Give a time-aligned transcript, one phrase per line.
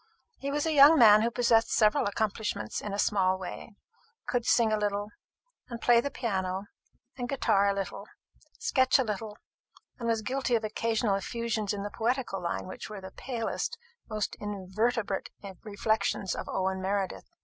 [0.39, 3.75] He was a young man who possessed several accomplishments in a small way
[4.25, 5.11] could sing a little,
[5.69, 6.63] and play the piano
[7.19, 8.07] and guitar a little,
[8.57, 9.37] sketch a little,
[9.99, 13.77] and was guilty of occasional effusions in the poetical line which were the palest,
[14.09, 15.29] most invertebrate
[15.63, 17.29] reflections of Owen Meredith.